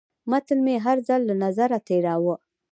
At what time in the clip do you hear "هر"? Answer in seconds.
0.85-0.97